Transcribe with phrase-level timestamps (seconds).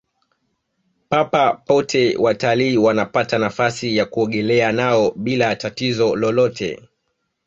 [1.09, 6.89] papa pote watalii wanapata nafasi ya kuogelea nao bila tatizo lolote